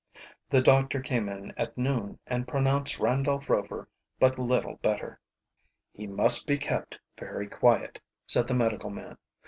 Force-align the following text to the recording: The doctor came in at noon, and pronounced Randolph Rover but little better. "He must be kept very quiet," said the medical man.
The 0.49 0.63
doctor 0.63 0.99
came 0.99 1.29
in 1.29 1.53
at 1.57 1.77
noon, 1.77 2.17
and 2.25 2.47
pronounced 2.47 2.97
Randolph 2.97 3.51
Rover 3.51 3.87
but 4.19 4.39
little 4.39 4.77
better. 4.77 5.19
"He 5.93 6.07
must 6.07 6.47
be 6.47 6.57
kept 6.57 6.97
very 7.19 7.45
quiet," 7.47 7.99
said 8.25 8.47
the 8.47 8.55
medical 8.55 8.89
man. 8.89 9.19